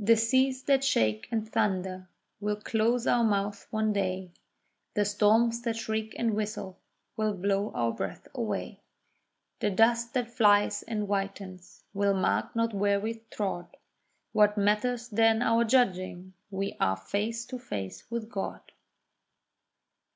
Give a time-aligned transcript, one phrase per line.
[0.00, 2.08] The seas that shake and thunder
[2.40, 4.32] will close our mouths one day,
[4.94, 6.80] The storms that shriek and whistle
[7.16, 8.80] will blow our breaths away.
[9.60, 13.76] The dust that flies and whitens will mark not where we trod.
[14.32, 16.32] What matters then our judging?
[16.50, 18.62] we are face to face with God.